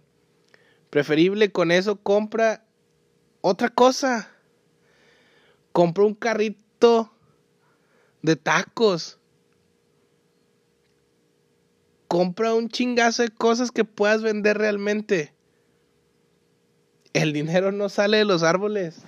[0.90, 2.64] Preferible con eso compra
[3.48, 4.30] otra cosa.
[5.72, 7.12] Compró un carrito
[8.22, 9.18] de tacos.
[12.08, 15.34] compra un chingazo de cosas que puedas vender realmente.
[17.12, 19.02] El dinero no sale de los árboles.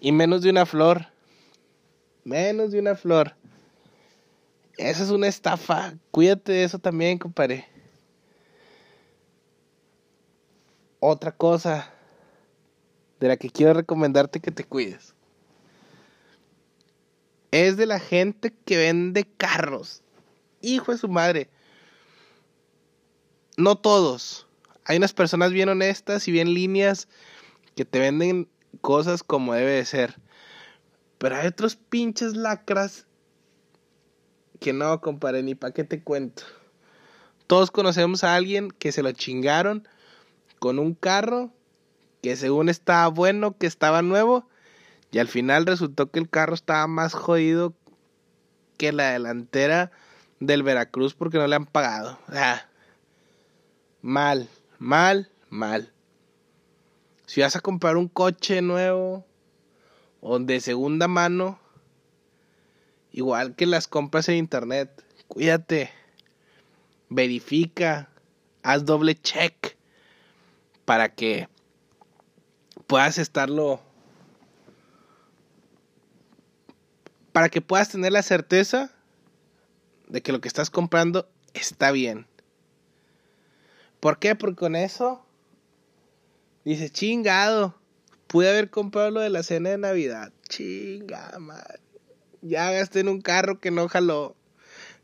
[0.00, 1.06] Y menos de una flor.
[2.24, 3.36] Menos de una flor.
[4.76, 5.94] Esa es una estafa.
[6.10, 7.68] Cuídate de eso también, compadre.
[10.98, 11.93] Otra cosa
[13.24, 15.14] de la que quiero recomendarte que te cuides.
[17.52, 20.02] Es de la gente que vende carros.
[20.60, 21.48] Hijo de su madre.
[23.56, 24.46] No todos.
[24.84, 27.08] Hay unas personas bien honestas y bien líneas
[27.74, 28.46] que te venden
[28.82, 30.16] cosas como debe de ser.
[31.16, 33.06] Pero hay otros pinches lacras
[34.60, 36.42] que no, compadre, ni para qué te cuento.
[37.46, 39.88] Todos conocemos a alguien que se lo chingaron
[40.58, 41.54] con un carro
[42.24, 44.48] que según estaba bueno, que estaba nuevo,
[45.12, 47.74] y al final resultó que el carro estaba más jodido
[48.78, 49.92] que la delantera
[50.40, 52.18] del Veracruz porque no le han pagado.
[52.32, 52.70] Sea,
[54.00, 54.48] mal,
[54.78, 55.92] mal, mal.
[57.26, 59.26] Si vas a comprar un coche nuevo
[60.22, 61.58] o de segunda mano,
[63.12, 65.90] igual que las compras en internet, cuídate,
[67.10, 68.08] verifica,
[68.62, 69.76] haz doble check
[70.86, 71.52] para que
[72.86, 73.80] puedas estarlo
[77.32, 78.92] para que puedas tener la certeza
[80.08, 82.26] de que lo que estás comprando está bien.
[84.00, 84.34] ¿Por qué?
[84.34, 85.24] Porque con eso
[86.64, 87.74] dice chingado,
[88.26, 90.32] pude haber comprado lo de la cena de Navidad.
[90.48, 91.80] Chinga, madre.
[92.42, 94.36] Ya gasté en un carro que no jaló.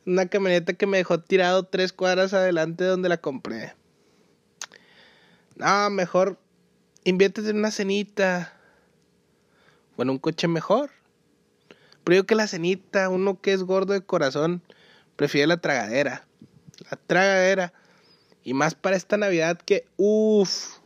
[0.06, 3.74] Una camioneta que me dejó tirado tres cuadras adelante de donde la compré.
[5.56, 6.38] No, mejor
[7.11, 8.52] inviértete en una cenita.
[9.96, 10.90] O en un coche mejor.
[12.04, 14.62] Pero yo que la cenita, uno que es gordo de corazón,
[15.16, 16.26] prefiere la tragadera.
[16.90, 17.72] La tragadera.
[18.42, 20.78] Y más para esta Navidad que, uff.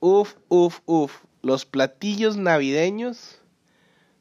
[0.00, 1.12] Uf, uf, uf.
[1.42, 3.40] Los platillos navideños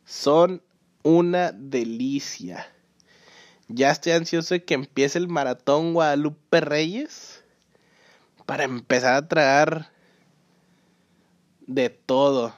[0.04, 0.62] son
[1.04, 2.68] una delicia.
[3.70, 7.33] Ya estoy ansioso de que empiece el maratón Guadalupe Reyes
[8.46, 9.92] para empezar a tragar
[11.68, 12.54] de todo.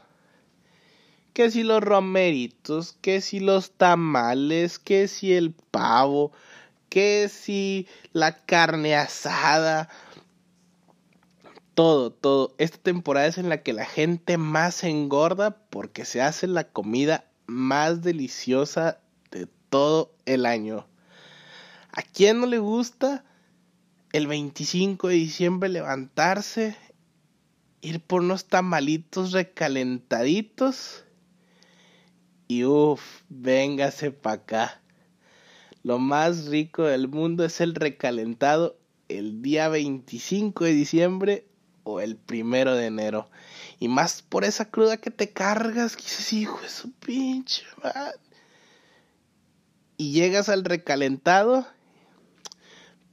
[1.34, 6.32] Que si los romeritos, que si los tamales, que si el pavo,
[6.90, 9.90] que si la carne asada.
[11.74, 12.56] Todo, todo.
[12.58, 17.26] Esta temporada es en la que la gente más engorda porque se hace la comida
[17.48, 19.00] más deliciosa
[19.32, 20.88] de todo el año.
[21.92, 23.26] ¿A quién no le gusta
[24.16, 26.78] el 25 de diciembre levantarse,
[27.82, 31.04] ir por unos tamalitos recalentaditos
[32.48, 34.82] y uff, véngase para acá?
[35.84, 38.78] Lo más rico del mundo es el recalentado
[39.10, 41.48] el día 25 de diciembre
[41.84, 43.30] o el primero de enero.
[43.80, 48.18] Y más por esa cruda que te cargas, que dices, hijo de su pinche madre.
[49.98, 51.68] Y llegas al recalentado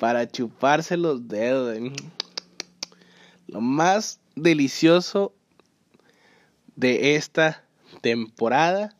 [0.02, 1.78] para chuparse los dedos.
[3.46, 5.32] Lo más delicioso
[6.74, 7.62] de esta
[8.00, 8.96] temporada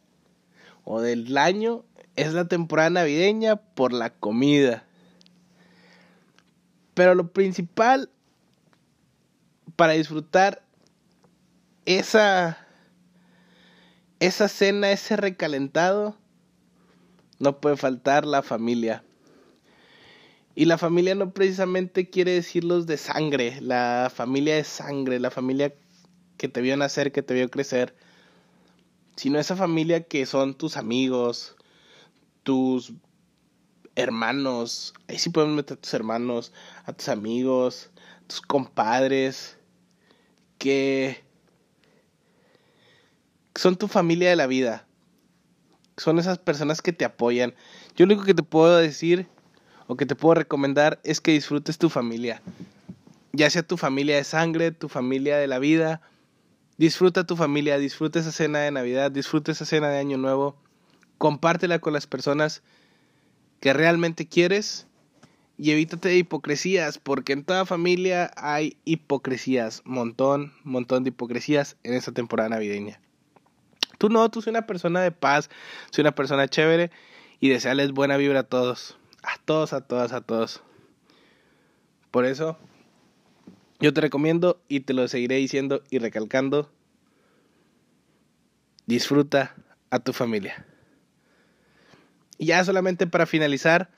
[0.85, 1.85] o del año
[2.15, 4.85] es la temporada navideña por la comida.
[6.95, 8.09] Pero lo principal
[9.75, 10.63] para disfrutar
[11.85, 12.65] esa,
[14.21, 16.17] esa cena, ese recalentado,
[17.41, 19.03] no puede faltar la familia.
[20.55, 25.31] Y la familia no precisamente quiere decir los de sangre, la familia de sangre, la
[25.31, 25.75] familia
[26.37, 27.95] que te vio nacer, que te vio crecer,
[29.17, 31.57] sino esa familia que son tus amigos,
[32.43, 32.93] tus
[33.95, 36.53] hermanos, ahí sí podemos meter a tus hermanos,
[36.85, 37.91] a tus amigos,
[38.27, 39.59] tus compadres,
[40.59, 41.23] que
[43.55, 44.87] son tu familia de la vida.
[45.97, 47.55] Son esas personas que te apoyan.
[47.97, 49.29] Yo lo único que te puedo decir
[49.93, 52.41] o que te puedo recomendar es que disfrutes tu familia.
[53.35, 56.01] Ya sea tu familia de sangre, tu familia de la vida.
[56.79, 60.57] Disfruta tu familia, disfruta esa cena de Navidad, disfruta esa cena de Año Nuevo.
[61.19, 62.63] Compártela con las personas
[63.61, 64.87] que realmente quieres
[65.59, 71.93] y evítate de hipocresías, porque en toda familia hay hipocresías, montón, montón de hipocresías en
[71.93, 72.99] esta temporada navideña.
[73.99, 75.51] Tú no, tú soy una persona de paz,
[75.91, 76.91] soy una persona chévere
[77.41, 80.63] y desearles buena vibra a todos, a todos, a todas, a todos.
[82.11, 82.59] Por eso,
[83.81, 86.71] yo te recomiendo y te lo seguiré diciendo y recalcando,
[88.87, 89.55] disfruta
[89.91, 90.67] a tu familia.
[92.39, 93.91] Y ya solamente para finalizar,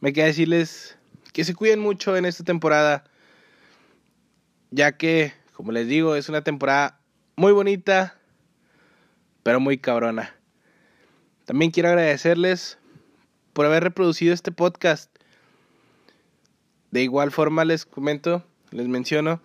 [0.00, 0.98] me queda decirles
[1.32, 3.04] que se cuiden mucho en esta temporada,
[4.70, 7.00] ya que, como les digo, es una temporada
[7.36, 8.18] muy bonita,
[9.42, 10.34] pero muy cabrona.
[11.44, 12.78] También quiero agradecerles
[13.56, 15.10] por haber reproducido este podcast.
[16.90, 19.40] De igual forma les comento, les menciono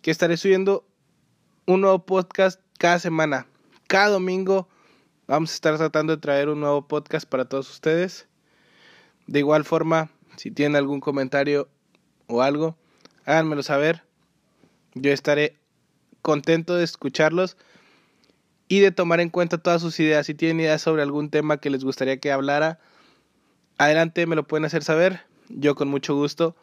[0.00, 0.86] que estaré subiendo
[1.66, 3.46] un nuevo podcast cada semana.
[3.86, 4.66] Cada domingo
[5.26, 8.26] vamos a estar tratando de traer un nuevo podcast para todos ustedes.
[9.26, 11.68] De igual forma, si tienen algún comentario
[12.28, 12.78] o algo,
[13.26, 14.04] háganmelo saber.
[14.94, 15.58] Yo estaré
[16.22, 17.58] contento de escucharlos
[18.68, 20.24] y de tomar en cuenta todas sus ideas.
[20.24, 22.80] Si tienen ideas sobre algún tema que les gustaría que hablara,
[23.80, 25.22] adelante me lo pueden hacer saber.
[25.48, 26.54] Yo con mucho gusto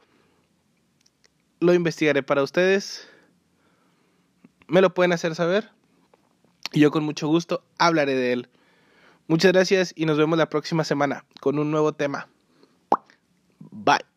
[1.60, 3.10] lo investigaré para ustedes.
[4.68, 5.72] Me lo pueden hacer saber.
[6.72, 8.50] Y yo con mucho gusto hablaré de él.
[9.28, 12.30] Muchas gracias y nos vemos la próxima semana con un nuevo tema.
[13.72, 14.17] Bye.